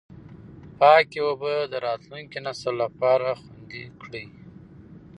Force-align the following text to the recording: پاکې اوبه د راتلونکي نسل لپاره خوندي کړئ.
پاکې 0.79 1.19
اوبه 1.27 1.53
د 1.71 1.73
راتلونکي 1.87 2.37
نسل 2.45 2.73
لپاره 2.83 3.27
خوندي 3.41 3.83
کړئ. 4.01 4.25